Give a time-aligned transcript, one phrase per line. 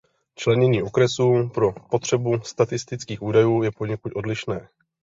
[0.35, 4.69] Členění okresu pro potřebu statistických údajů je poněkud odlišné.